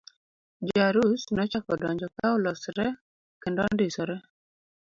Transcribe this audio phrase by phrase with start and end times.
[0.67, 2.87] Jo arus nochako donjo ka olosre
[3.41, 4.15] kendo ondisore.